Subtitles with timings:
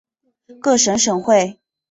[0.59, 1.59] 各省省会。